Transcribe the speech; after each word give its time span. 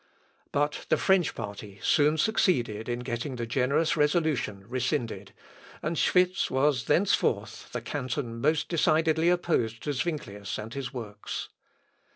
But 0.51 0.87
the 0.89 0.97
French 0.97 1.35
party 1.35 1.79
soon 1.83 2.17
succeeded 2.17 2.89
in 2.89 3.01
getting 3.01 3.35
the 3.35 3.45
generous 3.45 3.95
resolution 3.95 4.65
rescinded, 4.67 5.31
and 5.83 5.95
Schwitz 5.95 6.49
was 6.49 6.85
thenceforth 6.85 7.71
the 7.71 7.81
canton 7.81 8.41
most 8.41 8.67
decidedly 8.67 9.29
opposed 9.29 9.83
to 9.83 9.93
Zuinglius 9.93 10.57
and 10.57 10.73
his 10.73 10.91
works. 10.91 11.49